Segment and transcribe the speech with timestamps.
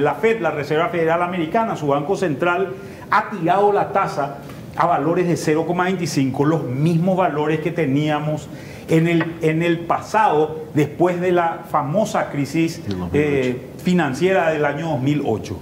[0.00, 2.74] la Fed, la Reserva Federal Americana, su Banco Central,
[3.10, 4.38] ha tirado la tasa
[4.76, 8.48] a valores de 0,25, los mismos valores que teníamos
[8.88, 12.82] en el, en el pasado, después de la famosa crisis
[13.12, 15.58] eh, financiera del año 2008.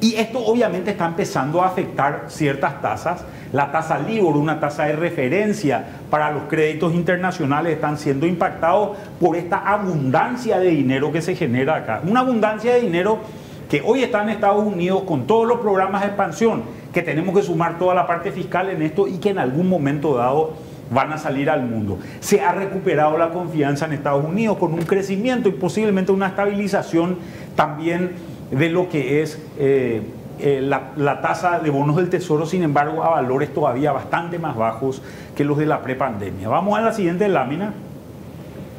[0.00, 3.24] Y esto obviamente está empezando a afectar ciertas tasas.
[3.52, 9.36] La tasa LIBOR, una tasa de referencia para los créditos internacionales, están siendo impactados por
[9.36, 12.02] esta abundancia de dinero que se genera acá.
[12.06, 13.20] Una abundancia de dinero
[13.68, 16.62] que hoy está en Estados Unidos con todos los programas de expansión,
[16.92, 20.16] que tenemos que sumar toda la parte fiscal en esto y que en algún momento
[20.16, 20.54] dado
[20.90, 21.98] van a salir al mundo.
[22.20, 27.18] Se ha recuperado la confianza en Estados Unidos con un crecimiento y posiblemente una estabilización
[27.56, 28.12] también
[28.50, 30.02] de lo que es eh,
[30.38, 35.02] eh, la, tasa de bonos del Tesoro, sin embargo, a valores todavía bastante más bajos
[35.34, 36.48] que los de la prepandemia.
[36.48, 37.72] Vamos a la siguiente lámina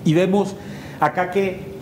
[0.05, 0.55] y vemos
[0.99, 1.76] acá que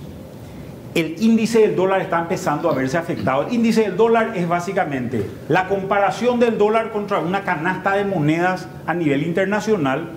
[0.95, 3.45] el índice del dólar está empezando a verse afectado.
[3.47, 8.69] El índice del dólar es básicamente la comparación del dólar contra una canasta de monedas
[8.87, 10.11] a nivel internacional.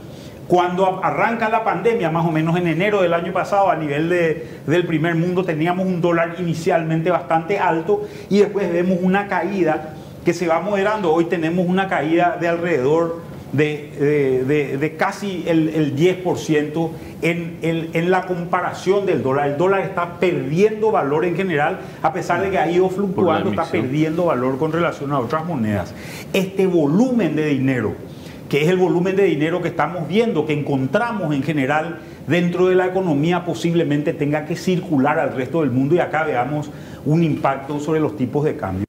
[0.46, 4.86] Cuando arranca la pandemia, más o menos en enero del año pasado, a nivel del
[4.86, 10.46] primer mundo, teníamos un dólar inicialmente bastante alto y después vemos una caída que se
[10.46, 11.12] va moderando.
[11.12, 13.20] Hoy tenemos una caída de alrededor
[13.52, 16.90] de, casi el, 10%
[17.22, 19.48] en, en, la comparación del dólar.
[19.48, 23.64] El dólar está perdiendo valor en general, a pesar de que ha ido fluctuando, está
[23.64, 25.94] perdiendo valor con relación a otras monedas.
[26.32, 27.94] Este volumen de dinero,
[28.48, 32.74] que es el volumen de dinero que estamos viendo, que encontramos en general dentro de
[32.74, 36.70] la economía, posiblemente tenga que circular al resto del mundo y acá veamos
[37.04, 38.87] un impacto sobre los tipos de cambio.